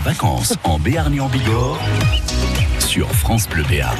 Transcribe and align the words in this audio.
Vacances 0.00 0.56
en 0.64 0.78
Béarn 0.78 1.14
et 1.14 1.20
en 1.20 1.28
Bigorre 1.28 1.78
sur 2.78 3.10
France 3.12 3.48
Bleu 3.48 3.64
Béarn. 3.68 3.98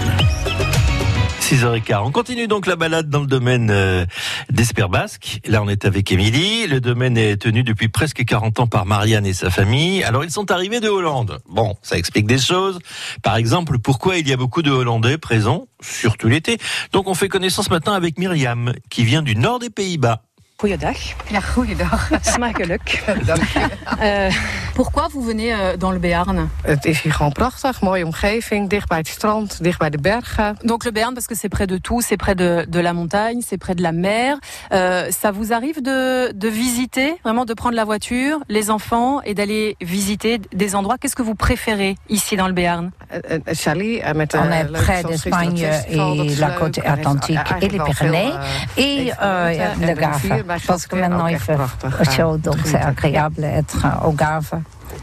6h15. 1.40 2.02
On 2.04 2.10
continue 2.10 2.46
donc 2.46 2.66
la 2.66 2.76
balade 2.76 3.10
dans 3.10 3.20
le 3.20 3.26
domaine 3.26 3.70
euh, 3.70 4.06
d'Esperbasque. 4.50 5.40
Là, 5.46 5.62
on 5.62 5.68
est 5.68 5.84
avec 5.84 6.10
Émilie. 6.10 6.66
Le 6.66 6.80
domaine 6.80 7.18
est 7.18 7.36
tenu 7.36 7.62
depuis 7.62 7.88
presque 7.88 8.24
40 8.24 8.60
ans 8.60 8.66
par 8.66 8.86
Marianne 8.86 9.26
et 9.26 9.34
sa 9.34 9.50
famille. 9.50 10.02
Alors, 10.04 10.24
ils 10.24 10.30
sont 10.30 10.50
arrivés 10.50 10.80
de 10.80 10.88
Hollande. 10.88 11.40
Bon, 11.48 11.76
ça 11.82 11.98
explique 11.98 12.26
des 12.26 12.38
choses. 12.38 12.78
Par 13.22 13.36
exemple, 13.36 13.78
pourquoi 13.78 14.16
il 14.16 14.26
y 14.28 14.32
a 14.32 14.36
beaucoup 14.36 14.62
de 14.62 14.70
Hollandais 14.70 15.18
présents, 15.18 15.68
surtout 15.82 16.28
l'été? 16.28 16.58
Donc, 16.92 17.08
on 17.08 17.14
fait 17.14 17.28
connaissance 17.28 17.70
maintenant 17.70 17.92
avec 17.92 18.18
Myriam, 18.18 18.72
qui 18.88 19.04
vient 19.04 19.22
du 19.22 19.36
nord 19.36 19.58
des 19.58 19.70
Pays-Bas. 19.70 20.22
Goeiedag. 20.64 20.96
Ja, 21.28 21.40
goeiedag. 21.40 22.10
Smakelijk. 22.22 23.02
Dank 23.26 23.42
je. 23.42 23.66
Euh, 24.00 24.34
Pourquoi 24.74 25.08
vous 25.12 25.22
venez 25.22 25.52
euh, 25.52 25.76
dans 25.78 25.92
le 25.92 25.98
Béarn? 25.98 26.50
Het 26.62 26.84
is 26.84 27.00
hier 27.02 27.12
gewoon 27.12 27.32
prachtig, 27.32 27.80
mooie 27.80 28.04
omgeving, 28.04 28.68
dicht 28.68 28.88
bij 28.88 28.98
het 28.98 29.08
strand, 29.08 29.62
dicht 29.62 29.78
bij 29.78 29.90
de 29.90 29.98
bergen. 29.98 30.56
Donc 30.62 30.84
le 30.84 30.92
Béarn 30.92 31.14
parce 31.14 31.26
que 31.26 31.34
c'est 31.36 31.48
près 31.48 31.66
de 31.66 31.80
tout, 31.80 32.02
c'est 32.02 32.16
près 32.16 32.34
de, 32.34 32.66
de 32.68 32.80
la 32.80 32.92
montagne, 32.92 33.40
c'est 33.40 33.58
près 33.58 33.74
de 33.74 33.82
la 33.82 33.92
mer. 33.92 34.38
Euh, 34.72 35.10
ça 35.10 35.30
vous 35.32 35.52
arrive 35.52 35.80
de, 35.82 36.32
de 36.34 36.48
visiter, 36.48 37.14
vraiment 37.22 37.44
de 37.44 37.54
prendre 37.54 37.76
la 37.76 37.84
voiture, 37.84 38.38
les 38.48 38.70
enfants 38.70 39.20
et 39.22 39.34
d'aller 39.34 39.76
visiter 39.80 40.40
des 40.52 40.74
endroits? 40.74 40.96
Qu'est-ce 40.98 41.16
que 41.16 41.22
vous 41.22 41.36
préférez 41.36 41.96
ici 42.08 42.36
dans 42.36 42.48
le 42.48 42.54
Béarn? 42.54 42.90
Eh, 43.12 43.18
eh, 43.46 44.14
met 44.14 44.26
de 44.26 44.38
On 44.38 44.50
est 44.50 44.72
près 44.72 45.00
zoals 45.00 45.22
de 45.22 45.30
gisteren 45.30 45.38
het? 45.38 45.54
Spanje 45.54 45.66
festival, 45.66 46.16
dat 46.16 46.26
et 46.26 46.36
la 46.38 46.50
côte 46.50 46.78
Er 46.78 46.90
atlantique 46.90 47.52
et 47.60 47.68
les 47.68 47.78
Pyrénées. 47.78 48.32
Et 48.76 49.12
euh, 49.22 49.74
en 49.76 49.86
le 49.86 49.94
de 49.94 50.53
Bij 50.54 50.66
Parce 50.66 50.86
que 50.86 50.96
maintenant 50.96 51.26
il 51.26 51.38
fait 51.38 51.56
prachtig, 51.56 52.12
chaud, 52.12 52.36
donc 52.38 52.56
c'est 52.64 52.80
agréable 52.80 53.40
d'être 53.40 53.84
euh, 53.84 54.06
au 54.06 54.12
Gave. 54.12 54.50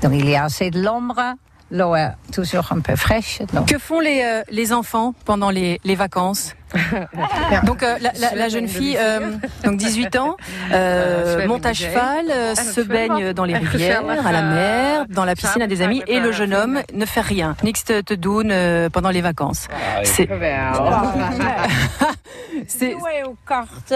Donc 0.01 0.13
il 0.13 0.29
y 0.29 0.35
a 0.35 0.45
assez 0.45 0.71
de 0.71 0.81
l'ombre, 0.81 1.35
l'eau 1.71 1.95
est 1.95 2.13
toujours 2.31 2.67
un 2.71 2.79
peu 2.79 2.95
fraîche. 2.95 3.41
Donc. 3.53 3.67
Que 3.67 3.77
font 3.77 3.99
les, 3.99 4.21
euh, 4.23 4.43
les 4.49 4.71
enfants 4.71 5.13
pendant 5.25 5.49
les, 5.49 5.79
les 5.83 5.95
vacances? 5.95 6.53
Donc 7.65 7.83
euh, 7.83 7.97
la, 8.01 8.11
la- 8.19 8.35
la 8.35 8.49
jeune 8.49 8.67
fille, 8.67 8.97
euh, 8.97 9.31
donc 9.63 9.77
18 9.77 10.15
ans, 10.17 10.37
euh, 10.73 11.47
monte 11.47 11.65
à 11.65 11.73
cheval, 11.73 12.25
euh, 12.29 12.55
se 12.55 12.81
baigne 12.81 13.33
dans 13.33 13.45
les 13.45 13.55
rivières, 13.57 14.03
à 14.25 14.31
la 14.31 14.41
mer, 14.41 15.05
dans 15.09 15.25
la 15.25 15.35
piscine 15.35 15.61
à 15.61 15.67
des 15.67 15.81
amis, 15.81 16.01
et 16.07 16.19
le 16.19 16.31
jeune 16.31 16.53
homme 16.53 16.79
ne 16.93 17.05
fait 17.05 17.21
rien. 17.21 17.55
Niks 17.63 17.83
te, 17.83 18.03
euh, 18.51 18.89
pendant 18.89 19.09
les 19.09 19.21
vacances. 19.21 19.67
C'est 20.03 20.27
c'est- 22.67 22.91
Jouer 22.91 23.23
aux 23.25 23.35
cartes 23.47 23.91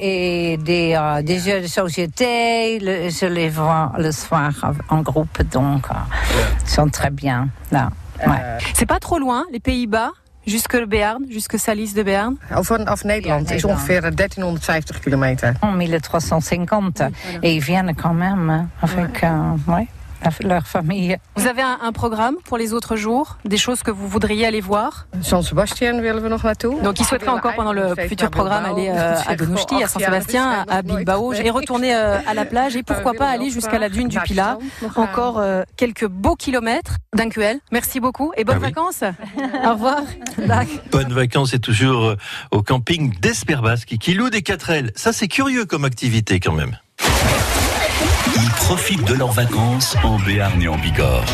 et 0.00 0.56
des, 0.58 0.94
euh, 0.96 1.22
des 1.22 1.38
jeux 1.38 1.60
de 1.60 1.66
société, 1.66 2.78
le- 2.80 3.08
je 3.10 3.26
les 3.26 3.48
vois 3.48 3.92
le 3.98 4.12
soir 4.12 4.50
en 4.88 5.00
groupe, 5.02 5.42
donc 5.52 5.86
euh, 5.90 5.94
ils 6.64 6.68
sont 6.70 6.88
très 6.88 7.10
bien 7.10 7.48
là. 7.70 7.90
Ouais. 8.26 8.32
c'est 8.74 8.86
pas 8.86 8.98
trop 8.98 9.18
loin, 9.18 9.44
les 9.52 9.60
Pays-Bas, 9.60 10.10
jusque 10.46 10.74
le 10.74 10.86
Béarn, 10.86 11.24
jusque 11.30 11.58
Salis 11.58 11.92
de 11.94 12.02
Béarn. 12.02 12.36
Over, 12.54 12.84
af 12.86 13.04
Nederland. 13.04 13.50
Is 13.50 13.64
ongeveer 13.64 14.04
eh, 14.04 14.10
1350 14.10 15.00
kilometer. 15.00 15.52
En 15.60 15.72
1350 15.72 17.02
et 17.42 17.54
ils 17.54 17.62
viennent 17.62 17.94
quand 17.94 18.14
même 18.14 18.50
hein, 18.50 18.68
avec 18.80 19.22
euh, 19.24 19.56
ouais, 19.68 19.88
leur 20.42 20.66
famille. 20.66 21.16
Vous 21.36 21.46
avez 21.46 21.62
un, 21.62 21.78
un 21.82 21.92
programme 21.92 22.36
pour 22.44 22.58
les 22.58 22.72
autres 22.72 22.96
jours, 22.96 23.38
des 23.44 23.56
choses 23.56 23.82
que 23.82 23.90
vous 23.90 24.08
voudriez 24.08 24.46
aller 24.46 24.60
voir? 24.60 25.06
San 25.22 25.42
Sebastian 25.42 25.98
willen 26.00 26.22
we 26.22 26.28
nog 26.30 26.42
naartoe? 26.44 26.80
Donc, 26.82 27.00
il 27.00 27.04
souhaiterait 27.06 27.30
encore 27.30 27.54
pendant 27.54 27.72
le 27.72 27.94
futur 28.08 28.30
programme 28.30 28.64
aller 28.64 28.88
euh, 28.90 29.14
à 29.26 29.36
Donosti, 29.40 29.82
à 29.82 29.88
Saint-Sébastien, 29.88 30.64
à 30.68 30.82
Bilbao 30.82 31.32
et 31.32 31.50
retourner 31.50 31.94
euh, 31.94 32.18
à 32.26 32.34
la 32.34 32.44
plage 32.44 32.76
et 32.76 32.82
pourquoi 32.90 33.14
pas 33.14 33.28
aller 33.28 33.50
jusqu'à 33.50 33.78
la 33.78 33.88
dune 33.88 34.08
du 34.08 34.18
Pilat. 34.20 34.58
Encore 34.96 35.38
euh, 35.38 35.62
quelques 35.76 36.06
beaux 36.06 36.36
kilomètres 36.36 36.96
d'un 37.14 37.28
QL. 37.28 37.58
Merci 37.72 38.00
beaucoup 38.00 38.32
et 38.36 38.44
bonnes 38.44 38.56
Ah 38.60 38.66
oui. 38.66 38.72
vacances. 38.72 39.02
Au 39.66 39.70
revoir. 39.72 40.02
Bonnes 40.90 41.12
vacances 41.12 41.54
et 41.54 41.58
toujours 41.58 42.14
au 42.50 42.62
camping 42.62 43.14
d'Esperbasque 43.20 43.96
qui 43.98 44.14
loue 44.14 44.30
des 44.30 44.40
4L. 44.40 44.90
Ça, 44.96 45.12
c'est 45.12 45.28
curieux 45.28 45.64
comme 45.64 45.84
activité 45.84 46.40
quand 46.40 46.52
même. 46.52 46.76
Ils 48.38 48.50
profitent 48.50 49.04
de 49.06 49.14
leurs 49.14 49.32
vacances 49.32 49.96
en 50.04 50.18
Béarn 50.18 50.60
et 50.60 50.68
en 50.68 50.76
Bigorre 50.76 51.24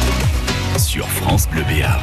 sur 0.78 1.08
France 1.08 1.48
Bleu 1.48 1.62
Béarn. 1.68 2.00